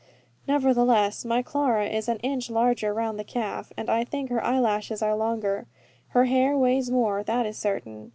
[0.47, 5.03] Nevertheless, my Clara is an inch larger round the calf, and I think her eyelashes
[5.03, 5.67] are longer.
[6.07, 8.09] Her hair weighs more, that is certain.